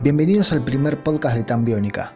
[0.00, 2.14] Bienvenidos al primer podcast de Tan Biónica.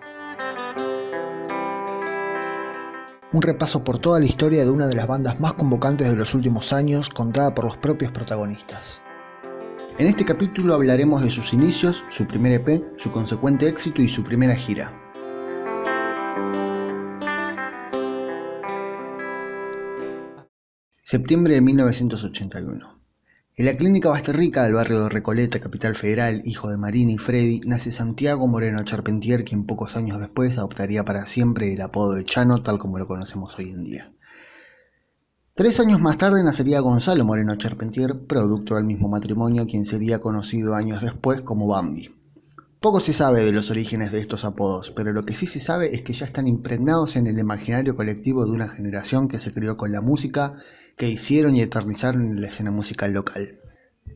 [3.32, 6.32] Un repaso por toda la historia de una de las bandas más convocantes de los
[6.32, 9.02] últimos años, contada por los propios protagonistas.
[9.98, 14.22] En este capítulo hablaremos de sus inicios, su primer EP, su consecuente éxito y su
[14.22, 14.96] primera gira.
[21.02, 23.01] Septiembre de 1981.
[23.54, 27.60] En la clínica Basterrica del barrio de Recoleta, capital federal, hijo de Marina y Freddy,
[27.66, 32.62] nace Santiago Moreno Charpentier, quien pocos años después adoptaría para siempre el apodo de Chano,
[32.62, 34.12] tal como lo conocemos hoy en día.
[35.52, 40.74] Tres años más tarde nacería Gonzalo Moreno Charpentier, producto del mismo matrimonio, quien sería conocido
[40.74, 42.08] años después como Bambi.
[42.82, 45.94] Poco se sabe de los orígenes de estos apodos, pero lo que sí se sabe
[45.94, 49.76] es que ya están impregnados en el imaginario colectivo de una generación que se crió
[49.76, 50.54] con la música
[50.96, 53.60] que hicieron y eternizaron en la escena musical local.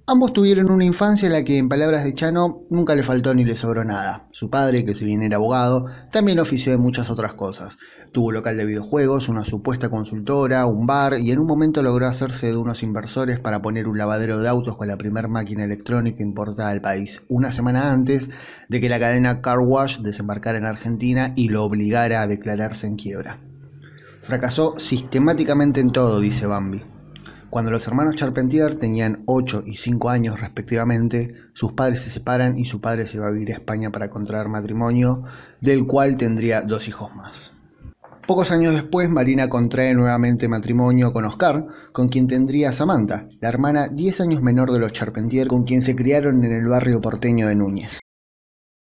[0.08, 3.44] Ambos tuvieron una infancia en la que, en palabras de Chano, nunca le faltó ni
[3.44, 4.28] le sobró nada.
[4.30, 7.76] Su padre, que si bien era abogado, también ofició de muchas otras cosas.
[8.12, 12.46] Tuvo local de videojuegos, una supuesta consultora, un bar y en un momento logró hacerse
[12.46, 16.70] de unos inversores para poner un lavadero de autos con la primera máquina electrónica importada
[16.70, 18.30] al país, una semana antes
[18.68, 22.94] de que la cadena Car Wash desembarcara en Argentina y lo obligara a declararse en
[22.94, 23.40] quiebra.
[24.20, 26.95] Fracasó sistemáticamente en todo, dice Bambi.
[27.48, 32.64] Cuando los hermanos Charpentier tenían 8 y 5 años respectivamente, sus padres se separan y
[32.64, 35.22] su padre se va a vivir a España para contraer matrimonio,
[35.60, 37.52] del cual tendría dos hijos más.
[38.26, 43.48] Pocos años después, Marina contrae nuevamente matrimonio con Oscar, con quien tendría a Samantha, la
[43.48, 47.46] hermana 10 años menor de los Charpentier, con quien se criaron en el barrio porteño
[47.46, 48.00] de Núñez.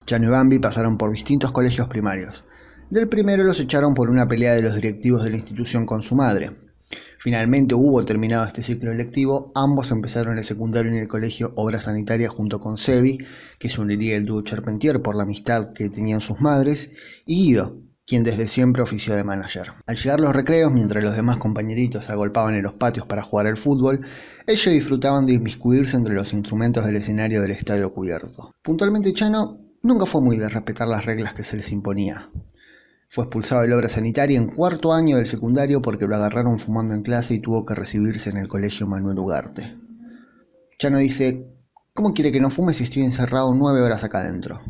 [0.06, 2.46] Chano y Bambi pasaron por distintos colegios primarios.
[2.92, 6.16] Del primero los echaron por una pelea de los directivos de la institución con su
[6.16, 6.71] madre.
[7.24, 12.30] Finalmente hubo terminado este ciclo electivo, ambos empezaron el secundario en el colegio Obra Sanitaria
[12.30, 13.20] junto con Sebi,
[13.60, 16.94] que se uniría el dúo Charpentier por la amistad que tenían sus madres,
[17.28, 17.78] y Guido,
[18.08, 19.72] quien desde siempre ofició de manager.
[19.86, 23.46] Al llegar los recreos, mientras los demás compañeritos se agolpaban en los patios para jugar
[23.46, 24.02] al fútbol,
[24.48, 28.52] ellos disfrutaban de inmiscuirse entre los instrumentos del escenario del estadio cubierto.
[28.64, 32.32] Puntualmente Chano nunca fue muy de respetar las reglas que se les imponía.
[33.14, 36.94] Fue expulsado de la obra sanitaria en cuarto año del secundario porque lo agarraron fumando
[36.94, 39.76] en clase y tuvo que recibirse en el colegio Manuel Ugarte.
[40.80, 41.46] Chano dice,
[41.94, 44.62] ¿cómo quiere que no fume si estoy encerrado nueve horas acá adentro?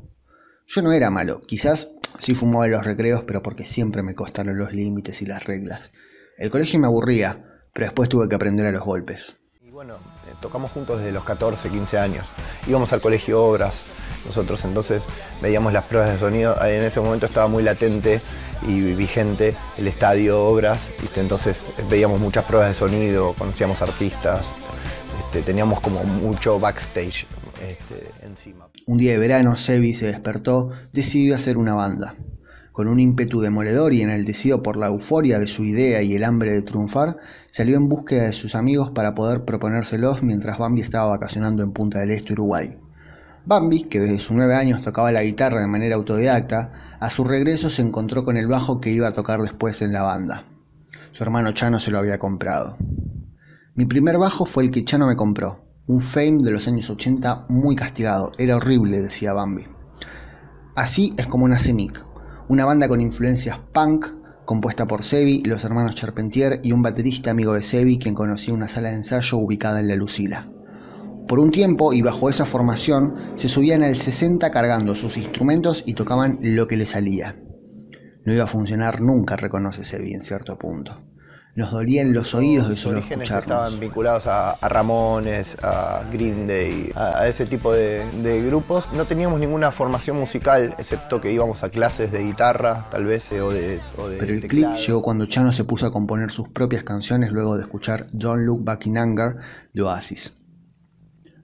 [0.65, 4.57] Yo no era malo, quizás sí fumaba en los recreos, pero porque siempre me costaron
[4.57, 5.91] los límites y las reglas.
[6.39, 9.40] El colegio me aburría, pero después tuve que aprender a los golpes.
[9.81, 9.95] Bueno,
[10.27, 12.27] eh, tocamos juntos desde los 14, 15 años.
[12.67, 13.85] Íbamos al colegio Obras,
[14.27, 15.05] nosotros entonces
[15.41, 18.21] veíamos las pruebas de sonido, en ese momento estaba muy latente
[18.61, 24.53] y vigente el estadio Obras, entonces veíamos muchas pruebas de sonido, conocíamos artistas,
[25.19, 27.25] este, teníamos como mucho backstage
[27.67, 28.67] este, encima.
[28.85, 32.13] Un día de verano, Sebi se despertó, decidió hacer una banda.
[32.71, 36.53] Con un ímpetu demoledor y enaltecido por la euforia de su idea y el hambre
[36.53, 37.17] de triunfar,
[37.49, 41.99] salió en búsqueda de sus amigos para poder proponérselos mientras Bambi estaba vacacionando en Punta
[41.99, 42.77] del Este, Uruguay.
[43.45, 47.69] Bambi, que desde sus nueve años tocaba la guitarra de manera autodidacta, a su regreso
[47.69, 50.45] se encontró con el bajo que iba a tocar después en la banda.
[51.11, 52.77] Su hermano Chano se lo había comprado.
[53.75, 57.47] Mi primer bajo fue el que Chano me compró, un Fame de los años 80
[57.49, 59.65] muy castigado, era horrible, decía Bambi.
[60.75, 62.05] Así es como nace Nick,
[62.51, 64.07] una banda con influencias punk,
[64.43, 68.67] compuesta por Sebi, los hermanos Charpentier y un baterista amigo de Sebi quien conocía una
[68.67, 70.51] sala de ensayo ubicada en La Lucila.
[71.29, 75.93] Por un tiempo y bajo esa formación se subían al 60 cargando sus instrumentos y
[75.93, 77.41] tocaban lo que les salía.
[78.25, 81.01] No iba a funcionar nunca, reconoce Sebi en cierto punto.
[81.53, 86.93] Nos dolían los oídos de solo orígenes estaban vinculados a, a Ramones, a Green Day,
[86.95, 88.87] a, a ese tipo de, de grupos.
[88.93, 93.41] No teníamos ninguna formación musical, excepto que íbamos a clases de guitarra, tal vez, eh,
[93.41, 94.77] o de, o de Pero el teclado.
[94.77, 98.63] llegó cuando Chano se puso a componer sus propias canciones luego de escuchar Don't Look
[98.63, 99.35] Back in Anger
[99.73, 100.33] de Oasis.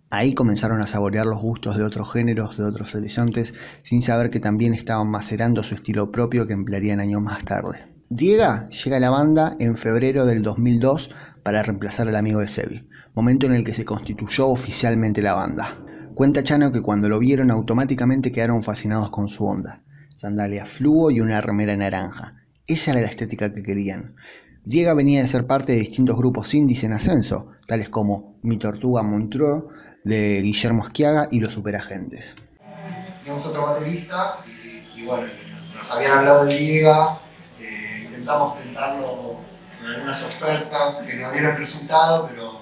[0.10, 4.40] Ahí comenzaron a saborear los gustos de otros géneros, de otros horizontes, sin saber que
[4.40, 7.97] también estaban macerando su estilo propio que emplearían años más tarde.
[8.10, 11.14] Diega llega a la banda en febrero del 2002
[11.44, 15.78] para reemplazar al amigo de Sebi, momento en el que se constituyó oficialmente la banda.
[16.16, 19.84] Cuenta Chano que cuando lo vieron automáticamente quedaron fascinados con su onda.
[20.16, 22.46] Sandalias fluo y una remera naranja.
[22.66, 24.16] Esa era la estética que querían.
[24.64, 29.04] Diega venía de ser parte de distintos grupos indies en ascenso, tales como Mi Tortuga
[29.04, 29.66] Montreux,
[30.06, 32.36] de Guillermo Esquiaga y Los Superagentes.
[33.20, 35.28] teníamos otro baterista y, y bueno,
[35.78, 36.88] nos habían hablado de eh,
[38.28, 39.38] intentamos tentarlo
[39.82, 42.60] en algunas ofertas que no dieron resultado, pero,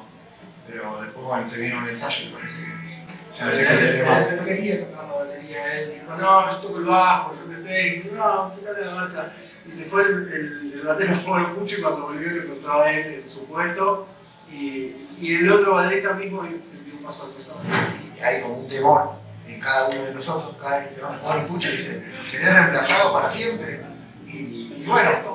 [0.67, 4.31] pero después bueno, se vino un ensayo y parece que parece que se dio más.
[4.31, 7.87] no quería tocar la batería él dijo, no, yo toco el bajo, yo qué sé,
[7.87, 9.33] y dijo, no, tocate la bata.
[9.65, 13.29] Y se fue el, el, el batero fue y cuando volvió lo encontraba él en
[13.29, 14.07] su puesto.
[14.51, 17.61] Y, y el otro baterista mismo se dio un paso al costado.
[18.15, 19.13] Y hay como un temor
[19.47, 22.03] en cada uno de nosotros, cada vez que se va a jugar el pucho, dice,
[22.23, 23.81] seré reemplazado para siempre.
[24.27, 25.34] Y, y bueno,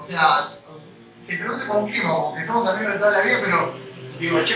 [0.00, 0.50] O sea,
[1.26, 3.74] que somos amigos de toda la vida, pero
[4.18, 4.54] digo, che,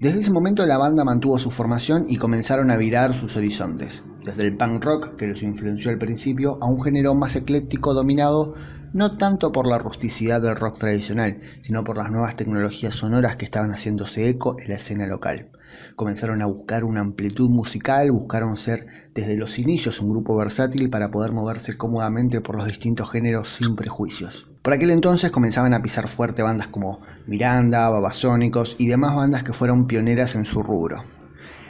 [0.00, 4.42] Desde ese momento la banda mantuvo su formación y comenzaron a virar sus horizontes, desde
[4.42, 8.54] el punk rock que los influenció al principio a un género más ecléctico dominado
[8.94, 13.44] no tanto por la rusticidad del rock tradicional, sino por las nuevas tecnologías sonoras que
[13.44, 15.48] estaban haciéndose eco en la escena local.
[15.96, 21.10] Comenzaron a buscar una amplitud musical, buscaron ser desde los inicios un grupo versátil para
[21.10, 24.48] poder moverse cómodamente por los distintos géneros sin prejuicios.
[24.62, 29.52] Por aquel entonces comenzaban a pisar fuerte bandas como Miranda, Babasónicos y demás bandas que
[29.52, 31.02] fueron pioneras en su rubro.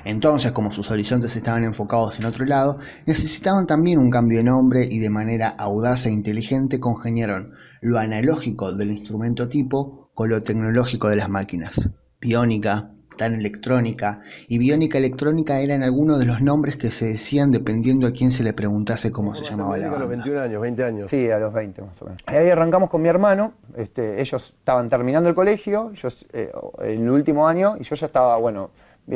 [0.04, 4.86] Entonces, como sus horizontes estaban enfocados en otro lado, necesitaban también un cambio de nombre
[4.90, 11.08] y de manera audaz e inteligente congeniaron lo analógico del instrumento tipo con lo tecnológico
[11.08, 11.90] de las máquinas.
[12.20, 18.06] Biónica, tan electrónica y biónica electrónica eran algunos de los nombres que se decían dependiendo
[18.06, 20.16] a quién se le preguntase cómo se llamaba la A los banda.
[20.16, 21.10] 21 años, 20 años.
[21.10, 22.20] Sí, a los 20 más o menos.
[22.30, 26.50] Y ahí arrancamos con mi hermano, este, ellos estaban terminando el colegio, yo eh,
[26.80, 28.70] en el último año, y yo ya estaba, bueno,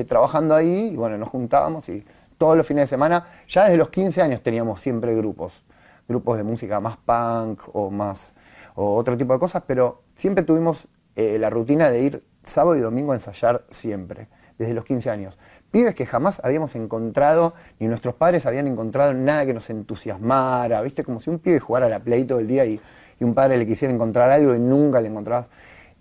[0.07, 2.05] trabajando ahí, y bueno, nos juntábamos y
[2.37, 5.65] todos los fines de semana, ya desde los 15 años teníamos siempre grupos,
[6.09, 8.35] grupos de música más punk o más,
[8.75, 12.81] o otro tipo de cosas, pero siempre tuvimos eh, la rutina de ir sábado y
[12.81, 15.39] domingo a ensayar siempre, desde los 15 años.
[15.71, 21.05] Pibes que jamás habíamos encontrado, ni nuestros padres habían encontrado nada que nos entusiasmara, ¿viste?
[21.05, 22.81] Como si un pibe jugara a la Play todo el día y,
[23.21, 25.51] y un padre le quisiera encontrar algo y nunca le encontrabas.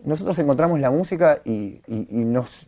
[0.03, 2.67] Nosotros encontramos la música y- y nos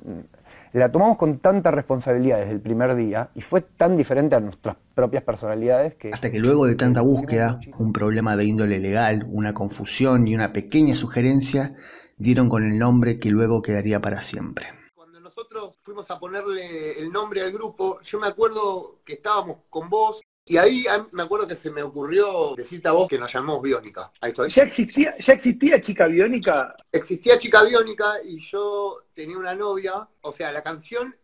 [0.73, 4.77] la tomamos con tanta responsabilidad desde el primer día y fue tan diferente a nuestras
[4.93, 6.11] propias personalidades que...
[6.13, 10.53] Hasta que luego de tanta búsqueda, un problema de índole legal, una confusión y una
[10.53, 11.75] pequeña sugerencia
[12.17, 14.67] dieron con el nombre que luego quedaría para siempre.
[14.93, 19.89] Cuando nosotros fuimos a ponerle el nombre al grupo, yo me acuerdo que estábamos con
[19.89, 23.61] vos y ahí me acuerdo que se me ocurrió decirte a vos que nos llamamos
[23.61, 24.11] Biónica.
[24.19, 24.49] Ahí estoy.
[24.49, 26.75] ¿Ya existía, ya existía Chica Biónica?
[26.91, 31.15] Existía Chica Biónica y yo tenía una novia, o sea, la canción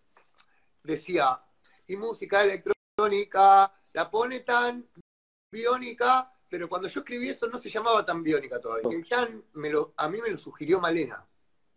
[0.83, 1.41] decía,
[1.87, 4.85] y música electrónica, la pone tan
[5.51, 8.95] biónica, pero cuando yo escribí eso no se llamaba tan biónica todavía.
[8.95, 11.25] El tan me lo, a mí me lo sugirió Malena.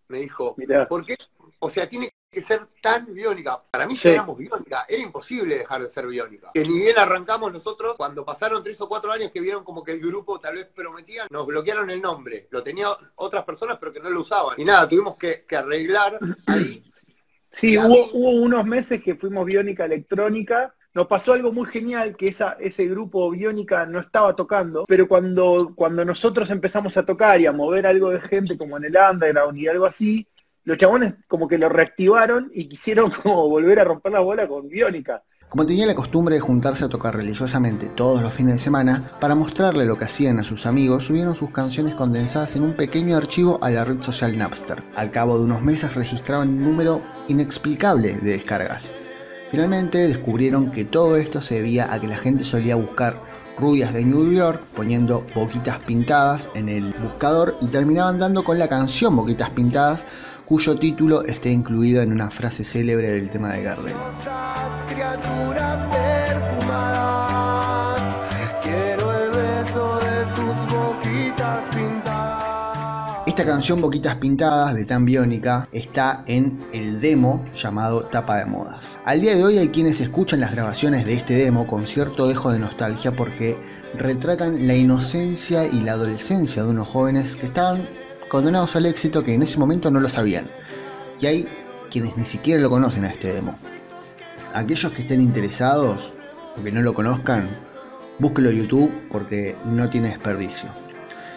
[0.09, 0.87] Me dijo, Mirá.
[0.87, 1.17] ¿por qué?
[1.61, 3.61] O sea, tiene que ser tan biónica.
[3.71, 4.09] Para mí Sí.
[4.09, 6.51] ya éramos biónica, era imposible dejar de ser biónica.
[6.53, 9.93] Que ni bien arrancamos nosotros, cuando pasaron tres o cuatro años que vieron como que
[9.93, 12.47] el grupo tal vez prometía, nos bloquearon el nombre.
[12.51, 14.55] Lo tenían otras personas pero que no lo usaban.
[14.59, 16.85] Y nada, tuvimos que, que arreglar ahí.
[17.51, 20.75] Sí, hubo, mí- hubo unos meses que fuimos Biónica Electrónica.
[20.93, 25.73] Nos pasó algo muy genial, que esa, ese grupo Biónica no estaba tocando, pero cuando,
[25.75, 29.57] cuando nosotros empezamos a tocar y a mover algo de gente como en el underground
[29.59, 30.29] y algo así,
[30.69, 34.69] los chabones como que lo reactivaron y quisieron como volver a romper la bola con
[34.69, 35.23] Biónica.
[35.49, 39.35] Como tenía la costumbre de juntarse a tocar religiosamente todos los fines de semana, para
[39.35, 43.59] mostrarle lo que hacían a sus amigos, subieron sus canciones condensadas en un pequeño archivo
[43.63, 44.83] a la red social Napster.
[44.95, 48.91] Al cabo de unos meses registraban un número inexplicable de descargas.
[49.51, 53.19] Finalmente descubrieron que todo esto se debía a que la gente solía buscar
[53.59, 58.69] rubias de New York poniendo boquitas pintadas en el buscador y terminaban dando con la
[58.69, 60.07] canción Boquitas Pintadas
[60.49, 63.95] cuyo título está incluido en una frase célebre del tema de Gardel.
[73.27, 78.99] Esta canción Boquitas Pintadas de Tan Biónica está en el demo llamado Tapa de Modas.
[79.05, 82.51] Al día de hoy hay quienes escuchan las grabaciones de este demo con cierto dejo
[82.51, 83.59] de nostalgia porque
[83.99, 87.87] retratan la inocencia y la adolescencia de unos jóvenes que estaban
[88.29, 90.47] condenados al éxito que en ese momento no lo sabían.
[91.21, 91.49] Y hay
[91.91, 93.59] quienes ni siquiera lo conocen a este demo.
[94.55, 96.13] Aquellos que estén interesados
[96.57, 97.49] o que no lo conozcan,
[98.19, 100.69] búsquelo en YouTube porque no tiene desperdicio.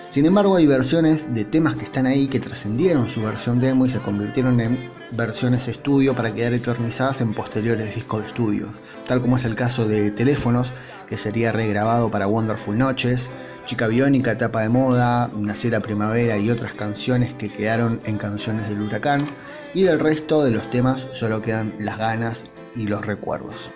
[0.10, 3.90] Sin embargo, hay versiones de temas que están ahí que trascendieron su versión demo y
[3.90, 4.78] se convirtieron en
[5.12, 8.68] versiones estudio para quedar eternizadas en posteriores discos de estudio,
[9.08, 10.74] tal como es el caso de Teléfonos,
[11.08, 13.30] que sería regrabado para Wonderful Noches,
[13.66, 18.68] Chica Biónica, Etapa de Moda, Nació la Primavera y otras canciones que quedaron en canciones
[18.68, 19.26] del huracán,
[19.74, 23.72] y del resto de los temas solo quedan las ganas y los recuerdos.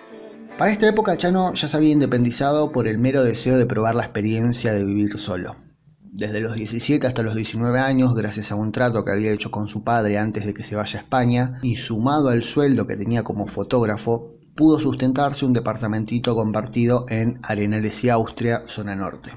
[0.58, 4.04] Para esta época Chano ya se había independizado por el mero deseo de probar la
[4.04, 5.56] experiencia de vivir solo.
[6.00, 9.68] Desde los 17 hasta los 19 años, gracias a un trato que había hecho con
[9.68, 13.22] su padre antes de que se vaya a España, y sumado al sueldo que tenía
[13.22, 19.30] como fotógrafo, pudo sustentarse un departamentito compartido en Arenales y Austria, zona norte.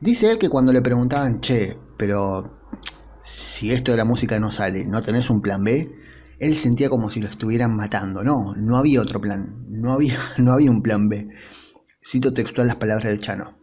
[0.00, 2.60] Dice él que cuando le preguntaban, che, pero
[3.20, 5.88] si esto de la música no sale, ¿no tenés un plan B?
[6.38, 8.22] Él sentía como si lo estuvieran matando.
[8.22, 9.64] No, no había otro plan.
[9.68, 11.28] No había, no había un plan B.
[12.02, 13.58] Cito textual las palabras del Chano.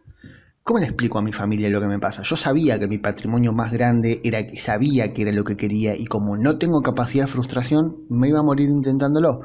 [0.63, 2.21] ¿Cómo le explico a mi familia lo que me pasa?
[2.23, 5.95] Yo sabía que mi patrimonio más grande era que sabía que era lo que quería
[5.95, 9.41] y como no tengo capacidad de frustración, me iba a morir intentándolo.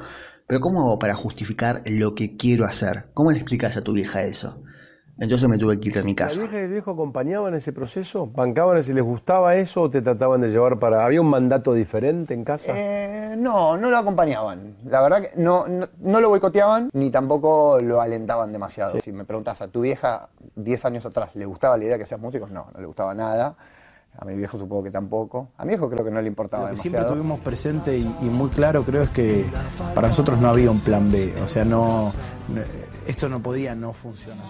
[0.46, 3.10] Pero ¿cómo hago para justificar lo que quiero hacer?
[3.14, 4.62] ¿Cómo le explicas a tu vieja eso?
[5.18, 6.36] Entonces me tuve que ir de mi casa.
[6.36, 8.26] ¿La vieja y el viejo acompañaban ese proceso?
[8.26, 11.04] ¿Bancaban si les gustaba eso o te trataban de llevar para...
[11.06, 12.72] ¿Había un mandato diferente en casa?
[12.76, 14.76] Eh, no, no lo acompañaban.
[14.84, 15.64] La verdad que no,
[16.00, 19.00] no, lo boicoteaban ni tampoco lo alentaban demasiado.
[19.00, 22.06] Si me preguntas a tu vieja 10 años atrás, ¿le gustaba la idea de que
[22.06, 22.50] seas músicos?
[22.50, 23.56] No, no le gustaba nada.
[24.18, 25.48] A mi viejo supongo que tampoco.
[25.58, 28.48] A mi viejo creo que no le importaba Lo que siempre tuvimos presente y, muy
[28.48, 29.44] claro creo es que
[29.94, 31.34] para nosotros no había un plan B.
[31.42, 32.12] O sea, no
[33.06, 34.44] esto no podía no funcionar.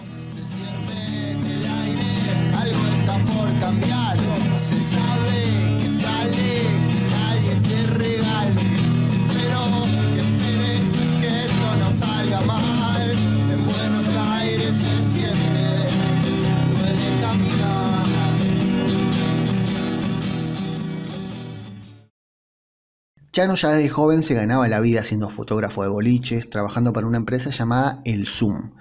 [23.37, 27.17] Chano ya desde joven se ganaba la vida siendo fotógrafo de boliches, trabajando para una
[27.17, 28.71] empresa llamada El Zoom,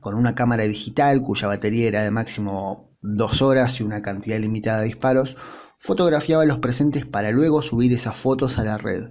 [0.00, 4.78] con una cámara digital cuya batería era de máximo dos horas y una cantidad limitada
[4.78, 5.36] de disparos,
[5.78, 9.10] fotografiaba los presentes para luego subir esas fotos a la red.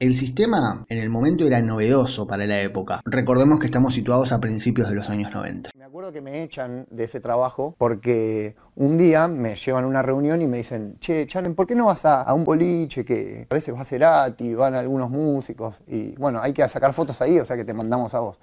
[0.00, 3.02] El sistema en el momento era novedoso para la época.
[3.04, 5.70] Recordemos que estamos situados a principios de los años 90.
[5.94, 10.42] Acuerdo que me echan de ese trabajo porque un día me llevan a una reunión
[10.42, 13.72] y me dicen, che, Chalen, ¿por qué no vas a, un boliche que a veces
[13.72, 15.82] va a Cerati, van algunos músicos?
[15.86, 18.40] Y bueno, hay que sacar fotos ahí, o sea que te mandamos a vos.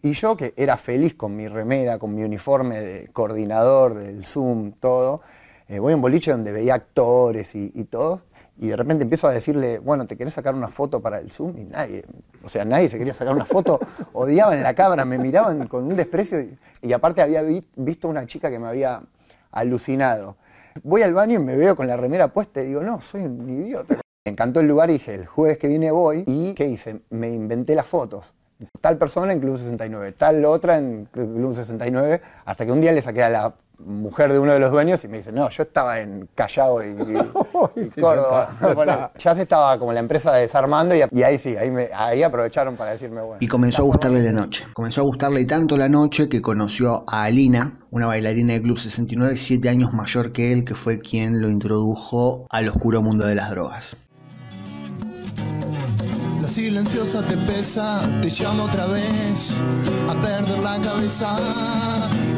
[0.00, 4.70] Y yo, que era feliz con mi remera, con mi uniforme de coordinador del Zoom,
[4.74, 5.22] todo,
[5.66, 8.22] eh, voy a un boliche donde veía actores y, y todo,
[8.62, 11.56] y de repente empiezo a decirle, bueno, ¿te querés sacar una foto para el Zoom?
[11.56, 12.04] Y nadie,
[12.44, 13.80] o sea, nadie se quería sacar una foto,
[14.12, 16.46] odiaban la cámara, me miraban con un desprecio,
[16.82, 17.42] y, aparte había
[17.74, 19.02] visto una chica que me había
[19.50, 20.36] alucinado.
[20.82, 23.48] Voy al baño y me veo con la remera puesta y digo, no, soy un
[23.48, 23.94] idiota.
[24.26, 27.00] Me encantó el lugar y dije, el jueves que viene voy, y ¿qué hice?
[27.08, 28.34] Me inventé las fotos
[28.80, 33.02] tal persona en Club 69, tal otra en Club 69, hasta que un día le
[33.02, 36.00] saqué a la mujer de uno de los dueños y me dice, no, yo estaba
[36.00, 36.94] en Callao y,
[38.00, 39.12] Córdoba.
[39.16, 43.20] Ya, se estaba como la empresa desarmando y, ahí sí, ahí, ahí aprovecharon para decirme,
[43.20, 43.38] bueno.
[43.40, 44.66] Y comenzó a gustarle la noche.
[44.74, 49.36] Comenzó a gustarle tanto la noche que conoció a Alina, una bailarina de Club 69,
[49.36, 53.50] siete años mayor que él, que fue quien lo introdujo al oscuro mundo de las
[53.50, 53.96] drogas
[56.50, 59.52] silenciosa te pesa, te llamo otra vez
[60.08, 61.38] a perder la cabeza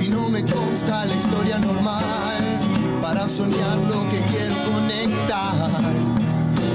[0.01, 2.05] y no me consta la historia normal
[3.01, 5.71] para soñar lo que quiero conectar.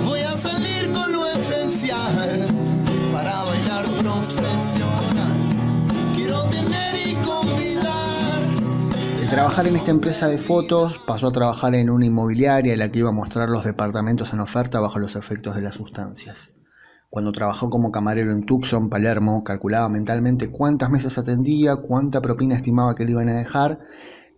[0.03, 2.47] Voy a salir con lo esencial
[3.13, 5.37] para bailar profesional.
[6.15, 8.41] Quiero tener y convidar.
[9.21, 12.89] De trabajar en esta empresa de fotos pasó a trabajar en una inmobiliaria en la
[12.89, 16.56] que iba a mostrar los departamentos en oferta bajo los efectos de las sustancias.
[17.09, 22.95] Cuando trabajó como camarero en Tucson, Palermo, calculaba mentalmente cuántas mesas atendía, cuánta propina estimaba
[22.95, 23.79] que le iban a dejar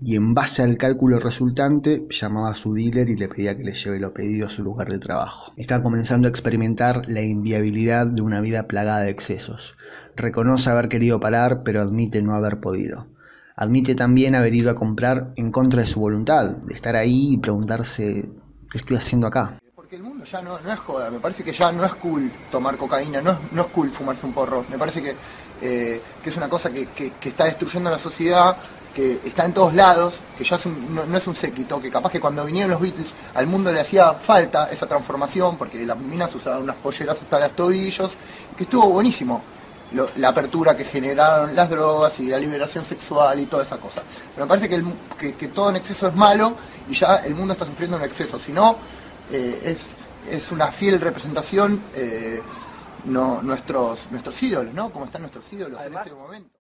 [0.01, 3.73] y en base al cálculo resultante llamaba a su dealer y le pedía que le
[3.73, 5.51] lleve lo pedido a su lugar de trabajo.
[5.57, 9.75] Estaba comenzando a experimentar la inviabilidad de una vida plagada de excesos.
[10.15, 13.07] Reconoce haber querido parar, pero admite no haber podido.
[13.55, 17.37] Admite también haber ido a comprar en contra de su voluntad, de estar ahí y
[17.37, 18.29] preguntarse
[18.71, 19.59] ¿qué estoy haciendo acá?
[20.19, 23.31] Que ya no, es joda, me parece que ya no es cool tomar cocaína, no
[23.31, 25.15] es, no es cool fumarse un porro, me parece que,
[25.61, 28.57] eh, es una cosa que, está destruyendo la sociedad,
[28.93, 30.59] que está en todos lados, que ya
[30.89, 34.13] no, es un séquito, que capaz que cuando vinieron los Beatles al mundo le hacía
[34.13, 38.11] falta esa transformación, porque las minas usaban unas polleras hasta los tobillos,
[38.57, 39.41] que estuvo buenísimo.
[40.17, 44.03] la apertura que generaron las drogas y la liberación sexual y toda esa cosa.
[44.35, 46.53] Pero me parece que, que todo en exceso es malo
[46.87, 48.37] y ya el mundo está sufriendo un exceso.
[48.37, 48.77] Si no,
[49.31, 49.77] eh, es,
[50.51, 52.41] una fiel representación eh,
[53.05, 54.91] no, nuestros, nuestros ídolos, ¿no?
[54.91, 56.58] Como están nuestros ídolos en este momento.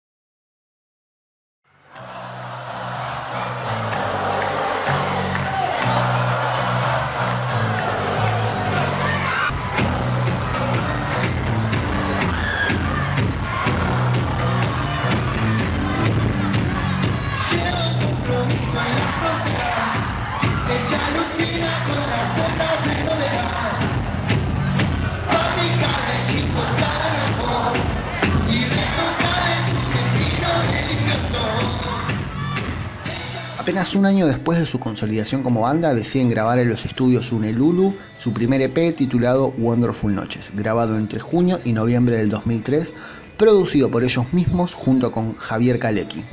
[33.68, 37.98] Apenas un año después de su consolidación como banda, deciden grabar en los estudios Unelulu
[38.16, 42.94] su primer EP titulado Wonderful Noches, grabado entre junio y noviembre del 2003,
[43.38, 46.24] producido por ellos mismos junto con Javier Kalecki.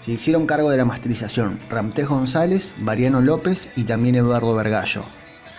[0.00, 5.04] Se hicieron cargo de la masterización Ramtés González, Mariano López y también Eduardo Vergallo.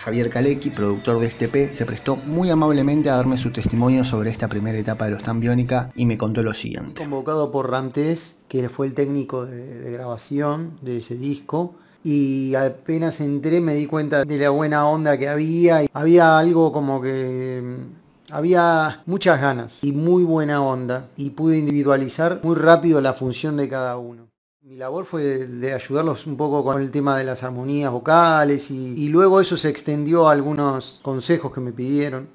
[0.04, 4.28] Javier Kalecki, productor de este P, se prestó muy amablemente a darme su testimonio sobre
[4.28, 7.00] esta primera etapa de los Tan Biónica y me contó lo siguiente.
[7.00, 13.22] Convocado por Ramtés, que fue el técnico de, de grabación de ese disco, y apenas
[13.22, 15.86] entré me di cuenta de la buena onda que había.
[15.94, 22.40] Había algo como que mm, había muchas ganas y muy buena onda y pude individualizar
[22.42, 24.23] muy rápido la función de cada uno.
[24.66, 29.10] Mi labor fue de, ayudarlos un poco con el tema de las armonías vocales y,
[29.10, 32.28] luego eso se extendió a algunos consejos que me pidieron.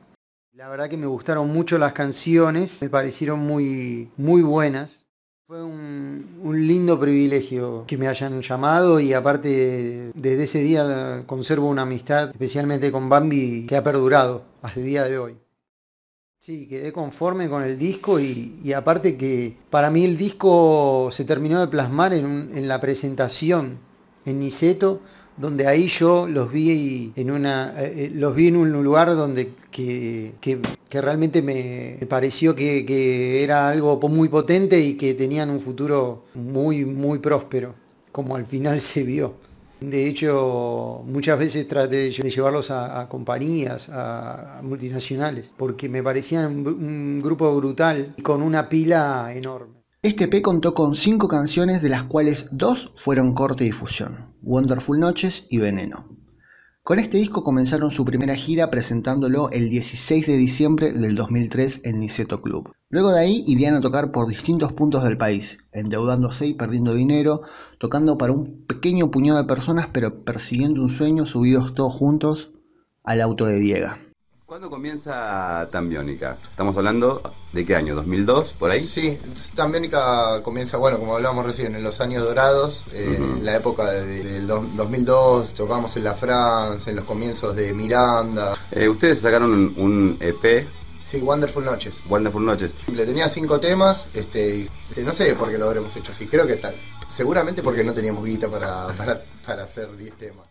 [0.53, 5.07] La verdad que me gustaron mucho las canciones, me parecieron muy, muy buenas.
[5.48, 11.81] Fue un lindo privilegio que me hayan llamado y aparte desde ese día conservo una
[11.81, 15.36] amistad, especialmente con Bambi, que ha perdurado hasta el día de hoy.
[16.39, 21.60] Sí, quedé conforme con el disco y, aparte que para mí el disco se terminó
[21.60, 23.77] de plasmar en, en la presentación
[24.25, 25.01] en Niceto,
[25.36, 29.51] donde ahí yo los vi en una eh, eh, los vi en un lugar donde
[29.72, 35.50] que, que- que realmente me pareció que, que era algo muy potente y que tenían
[35.51, 37.75] un futuro muy muy próspero,
[38.12, 39.34] como al final se vio.
[39.81, 46.03] De hecho, muchas veces traté de lle- de llevarlos a, compañías, a, multinacionales, porque me
[46.03, 49.79] parecían un, grupo brutal y con una pila enorme.
[50.01, 55.45] Este EP contó con cinco canciones de las cuales dos fueron corte difusión, Wonderful Noches
[55.50, 56.18] y Veneno.
[56.89, 62.00] Con este disco comenzaron su primera gira presentándolo el 16 de diciembre del 2003 en
[62.00, 62.73] Niceto Club.
[62.89, 67.43] Luego de ahí irían a tocar por distintos puntos del país, endeudándose y perdiendo dinero,
[67.78, 72.54] tocando para un pequeño puñado de personas pero persiguiendo un sueño subidos todos juntos
[73.04, 73.99] al auto de Diega.
[74.49, 76.35] ¿Cuándo comienza Tambiónica?
[76.49, 77.21] Estamos hablando
[77.53, 78.83] de qué año, 2002, por ahí.
[78.83, 79.19] Sí,
[79.53, 84.23] Tambiónica comienza, bueno, como hablábamos recién, en los años dorados, eh, en la época de-
[84.23, 88.55] del do- 2002, tocamos en la France, en los comienzos de Miranda.
[88.71, 90.65] Eh, ustedes sacaron un, un EP,
[91.05, 92.01] Sí, Wonderful Noches.
[92.09, 92.73] Wonderful Noches.
[92.91, 96.25] Le tenía cinco temas, este, y, este, no sé por qué lo habremos hecho así,
[96.25, 96.73] creo que tal.
[97.07, 100.47] Seguramente porque no teníamos guita para, para, para hacer 10 temas.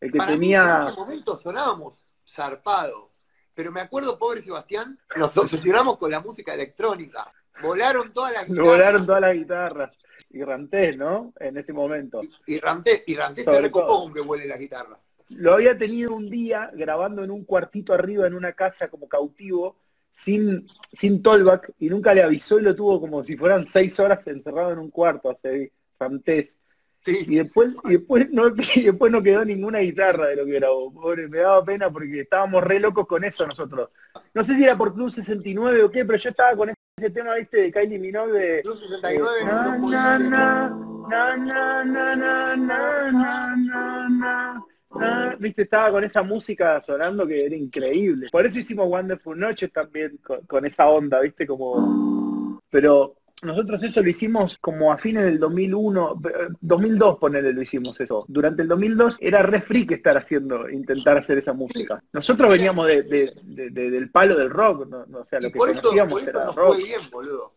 [0.00, 0.80] El que Para mí, tenía.
[0.82, 1.94] en ese momento sonábamos
[2.28, 3.12] zarpado.
[3.54, 7.32] Pero me acuerdo, pobre Sebastián, nos obsesionamos con la música electrónica.
[7.62, 8.66] Volaron todas las guitarras.
[8.66, 9.90] volaron todas las guitarras.
[10.30, 11.32] Y Rantés, ¿no?
[11.40, 12.20] En ese momento.
[12.22, 13.04] Y y Ranté
[13.36, 14.98] se Sobre recopó con que vuele las guitarras.
[15.30, 19.76] Lo había tenido un día grabando en un cuartito arriba en una casa como cautivo,
[20.12, 24.26] sin, sin tollback, y nunca le avisó y lo tuvo como si fueran seis horas
[24.26, 26.56] encerrado en un cuarto, hace Rantés.
[27.06, 30.92] Y después, y después no, y después no quedó ninguna guitarra de lo que grabó.
[30.92, 33.90] Pobre, me daba pena porque estábamos re locos con eso nosotros.
[34.34, 37.34] No sé si era por Club 69 o qué, pero yo estaba con ese tema,
[37.34, 38.62] viste, de Kylie Minogue de.
[45.38, 48.28] Viste, estaba con esa música sonando que era increíble.
[48.32, 52.60] Por eso hicimos Wonderful Noches también, con esa onda, viste, como.
[52.70, 58.00] Pero nosotros eso lo hicimos como a fines del 2001, eh, 2002 ponele lo hicimos
[58.00, 58.24] eso.
[58.28, 62.02] Durante el 2002 era re freak estar haciendo, intentar hacer esa música.
[62.12, 65.50] Nosotros veníamos de, de- de- de- del palo del rock, no, no, o sea, lo
[65.52, 66.74] que por eso, conocíamos por eso era rock.
[66.74, 67.52] fue bien, boludo.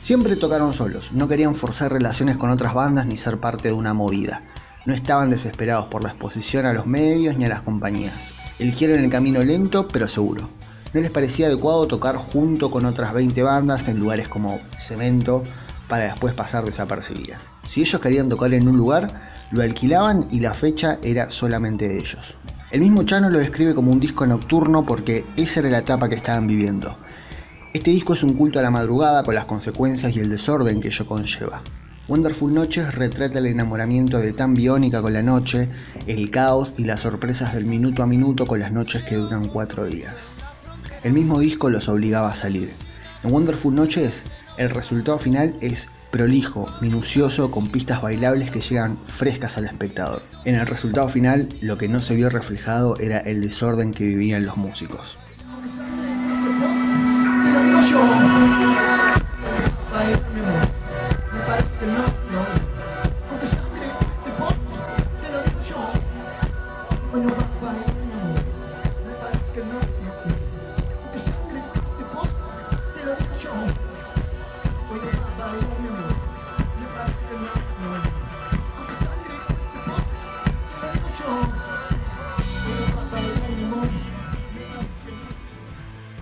[0.00, 3.94] Siempre tocaron solos, no querían forzar relaciones con otras bandas ni ser parte de una
[3.94, 4.42] movida.
[4.86, 8.34] No estaban desesperados por la exposición a los medios ni a las compañías.
[8.58, 10.48] Eligieron el camino lento pero seguro.
[10.94, 15.42] No les parecía adecuado tocar junto con otras 20 bandas en lugares como Cemento
[15.88, 17.50] para después pasar desapercibidas.
[17.64, 19.08] Si ellos querían tocar en un lugar,
[19.50, 22.36] lo alquilaban y la fecha era solamente de ellos.
[22.70, 26.14] El mismo Chano lo describe como un disco nocturno porque esa era la etapa que
[26.14, 26.96] estaban viviendo.
[27.72, 30.88] Este disco es un culto a la madrugada con las consecuencias y el desorden que
[30.88, 31.60] ello conlleva.
[32.06, 35.70] Wonderful Noches retrata el enamoramiento de tan biónica con la noche,
[36.06, 39.86] el caos y las sorpresas del minuto a minuto con las noches que duran cuatro
[39.86, 40.32] días.
[41.04, 42.72] El mismo disco los obligaba a salir.
[43.22, 44.24] En Wonderful Noches,
[44.56, 50.22] el resultado final es prolijo, minucioso, con pistas bailables que llegan frescas al espectador.
[50.46, 54.46] En el resultado final, lo que no se vio reflejado era el desorden que vivían
[54.46, 55.18] los músicos.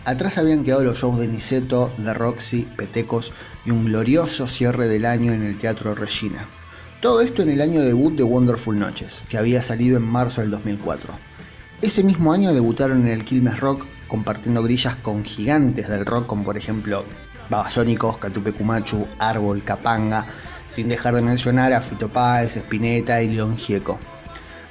[0.04, 3.32] Atrás habían quedado los shows de Niceto, de Roxy, Petecos
[3.64, 6.48] y un glorioso cierre del año en el Teatro Regina.
[7.00, 10.50] Todo esto en el año debut de Wonderful Noches, que había salido en marzo del
[10.50, 11.14] 2004.
[11.82, 16.42] Ese mismo año debutaron en el Quilmes Rock compartiendo grillas con gigantes del rock como
[16.44, 17.04] por ejemplo
[17.48, 20.26] Babasónicos, Catupecumachu, Árbol, Capanga,
[20.68, 24.00] sin dejar de mencionar a Fito Páez, Spinetta y León Gieco.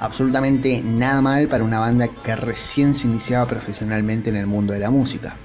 [0.01, 4.79] Absolutamente nada mal para una banda que recién se iniciaba profesionalmente en el mundo de
[4.79, 5.35] la música.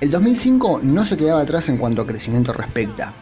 [0.00, 3.12] El 2005 no se quedaba atrás en cuanto a crecimiento respecta.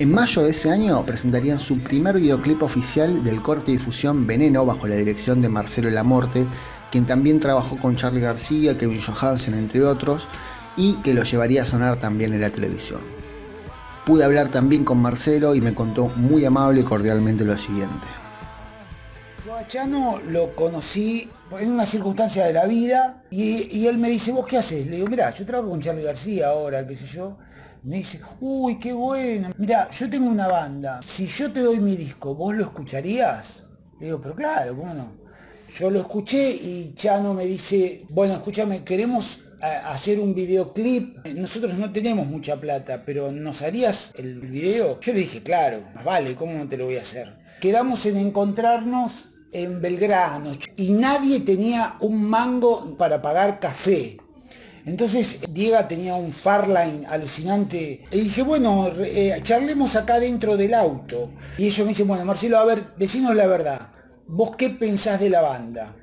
[0.00, 4.66] En mayo de ese año presentarían su primer videoclip oficial del corte de difusión Veneno
[4.66, 6.44] bajo la dirección de Marcelo Lamorte,
[6.90, 10.26] quien también trabajó con Charlie García, Kevin Johansen, entre otros,
[10.76, 13.02] y que lo llevaría a sonar también en la televisión.
[14.04, 18.25] Pude hablar también con Marcelo y me contó muy amable y cordialmente lo siguiente.
[19.64, 24.58] Chano lo conocí en una circunstancia de la vida y, él me dice, ¿vos qué
[24.58, 24.86] haces?
[24.86, 27.38] Le digo, mira, yo trabajo con Charlie García ahora, qué sé yo.
[27.82, 29.50] Me dice, uy, qué bueno.
[29.56, 31.00] Mira, yo tengo una banda.
[31.02, 33.64] Si yo te doy mi disco, ¿vos lo escucharías?
[33.98, 35.16] Le digo, pero claro, ¿cómo no?
[35.78, 41.26] Yo lo escuché y Chano me dice, bueno, escúchame, queremos hacer un videoclip.
[41.28, 45.00] Nosotros no tenemos mucha plata, pero ¿nos harías el video?
[45.00, 47.32] Yo le dije, claro, vale, ¿cómo no te lo voy a hacer?
[47.60, 54.18] Quedamos en encontrarnos en Belgrano y nadie tenía un mango para pagar café.
[54.86, 58.04] Entonces Diego tenía un Farline alucinante.
[58.12, 61.32] Y dije, bueno, eh, charlemos acá dentro del auto.
[61.58, 63.90] Y ellos me dicen, bueno, Marcelo, a ver, decinos la verdad.
[64.28, 65.96] ¿Vos qué pensás de la banda?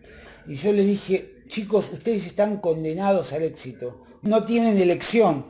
[0.48, 4.04] Y yo le dije, chicos, ustedes están condenados al éxito.
[4.22, 5.48] No tienen elección.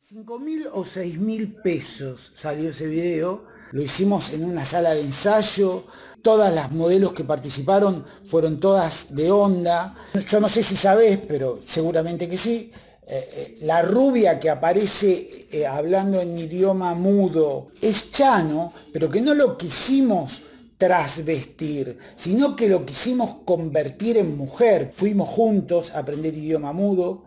[0.00, 3.46] 5 mil o 6 mil pesos salió ese video.
[3.72, 5.84] Lo hicimos en una sala de ensayo.
[6.22, 9.94] Todas las modelos que participaron fueron todas de onda.
[10.28, 12.70] Yo no sé si sabés, pero seguramente que sí.
[13.04, 19.20] Eh, eh, la rubia que aparece eh, hablando en idioma mudo es Chano, pero que
[19.20, 20.42] no lo quisimos
[20.78, 24.92] trasvestir, sino que lo quisimos convertir en mujer.
[24.94, 27.24] Fuimos juntos a aprender idioma mudo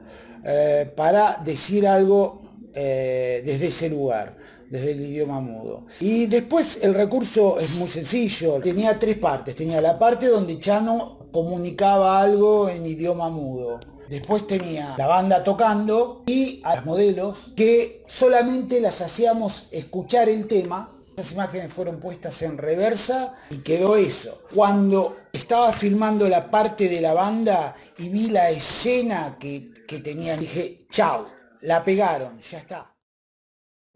[0.96, 4.38] para decir algo desde ese lugar,
[4.70, 5.86] desde el idioma mudo.
[6.00, 9.56] Y después el recurso es muy sencillo, tenía tres partes.
[9.56, 13.80] Tenía la parte donde Chano comunicaba algo en idioma mudo.
[14.10, 20.48] Después tenía la banda tocando y a las modelos que solamente las hacíamos escuchar el
[20.48, 24.42] tema esas imágenes fueron puestas en reversa y quedó eso.
[24.54, 30.42] Cuando estaba filmando la parte de la banda y vi la escena que, que tenían,
[30.42, 31.26] dije, chao,
[31.62, 32.95] la pegaron, ya está.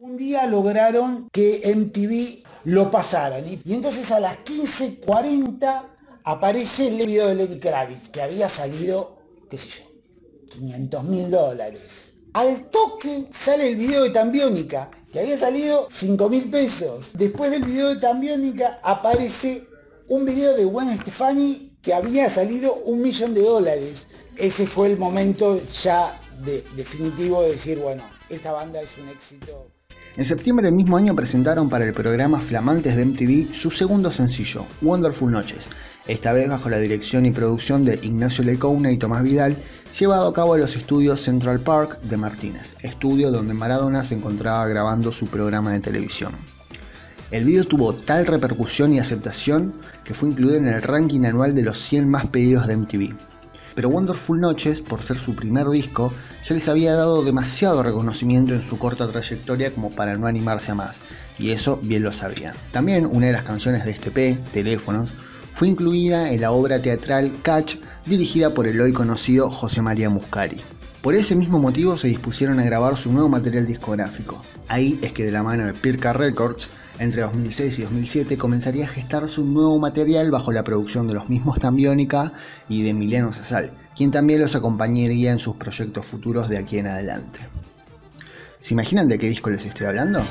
[0.02, 5.84] Un día lograron que MTV lo pasaran y, entonces a las 15.40
[6.24, 9.18] aparece el video de Lenny Kravitz que había salido,
[9.50, 9.84] qué sé yo,
[10.54, 12.14] 500 mil dólares.
[12.32, 17.10] Al toque sale el video de Tambiónica, que había salido 5 mil pesos.
[17.16, 19.68] Después del video de Tambiónica aparece
[20.08, 24.08] un video de Gwen Stefani que había salido un millón de dólares.
[24.38, 26.18] Ese fue el momento ya
[26.78, 29.79] definitivo de decir, bueno, esta banda es un éxito.
[30.20, 34.66] En septiembre del mismo año presentaron para el programa Flamantes de MTV su segundo sencillo,
[34.82, 35.70] Wonderful Noches,
[36.08, 39.56] esta vez bajo la dirección y producción de Ignacio Lecouna y Tomás Vidal,
[39.98, 44.68] llevado a cabo en los estudios Central Park de Martínez, estudio donde Maradona se encontraba
[44.68, 46.34] grabando su programa de televisión.
[47.32, 49.72] El video tuvo tal repercusión y aceptación
[50.04, 53.29] que fue incluido en el ranking anual de los 100 más pedidos de MTV.
[53.76, 58.62] Pero Wonderful Noches, por ser su primer disco, ya les había dado demasiado reconocimiento en
[58.62, 61.00] su corta trayectoria como para no animarse a más,
[61.38, 62.56] y eso bien lo sabían.
[62.72, 65.14] También una de las canciones de este P, Teléfonos,
[65.54, 70.58] fue incluida en la obra teatral Catch, dirigida por el hoy conocido José María Muscari.
[71.02, 74.44] Por ese mismo motivo se dispusieron a grabar su nuevo material discográfico.
[74.68, 78.90] Ahí es que de la mano de Pirca Records, entre 2006 y 2007 comenzaría a
[78.90, 82.34] gestarse un nuevo material bajo la producción de los mismos Tambiónica
[82.68, 86.88] y de Emiliano Sasal, quien también los acompañaría en sus proyectos futuros de aquí en
[86.88, 87.40] adelante.
[88.60, 90.22] ¿Se imaginan de qué disco les estoy hablando?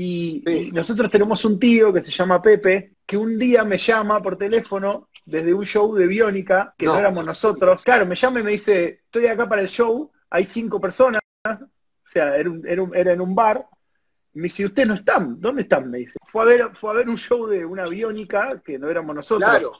[0.00, 4.36] Y nosotros tenemos un tío que se llama Pepe, que un día me llama por
[4.36, 6.98] teléfono desde un show de Biónica, que no, No.
[6.98, 7.82] éramos nosotros.
[7.82, 11.56] Claro, me llama y me dice, estoy acá para el show, hay cinco personas, o
[12.04, 13.66] sea, era, un- era un- era en un bar.
[14.34, 15.40] Me dice, ¿ustedes no están?
[15.40, 15.88] ¿Dónde están?
[15.90, 16.18] Me dice.
[16.26, 19.48] Fue a ver, fue a ver un show de una biónica que no éramos nosotros.
[19.48, 19.72] Claro.